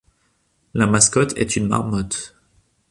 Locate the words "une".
1.55-1.67